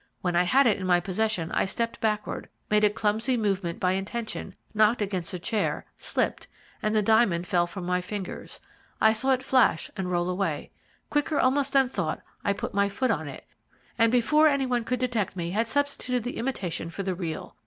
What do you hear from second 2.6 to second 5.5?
made a clumsy movement by intention, knocked against a